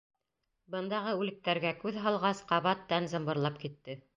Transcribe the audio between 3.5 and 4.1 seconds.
китте.